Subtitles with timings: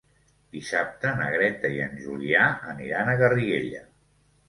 [0.55, 3.89] Dissabte na Greta i en Julià aniran a Garriguella.